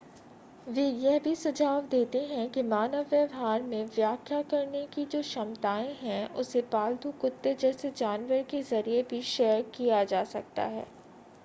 वे 0.67 0.83
यह 0.83 1.17
भी 1.19 1.33
सुझाव 1.35 1.81
देते 1.87 2.19
हैं 2.27 2.49
कि 2.51 2.61
मानव 2.63 3.05
व्यवहार 3.09 3.61
में 3.63 3.85
व्याख्या 3.87 4.41
करने 4.51 4.85
की 4.85 5.05
जो 5.05 5.21
क्षमताएं 5.21 5.93
हैं 5.97 6.27
उसे 6.35 6.61
पालतू 6.71 7.11
कुत्ते 7.21 7.53
जैसे 7.61 7.91
जानवर 7.97 8.43
के 8.51 8.61
ज़रिए 8.63 9.03
भी 9.03 9.21
शेयर 9.29 9.61
किया 9.75 10.03
जा 10.05 10.23
सकता 10.25 10.63
है 10.67 10.85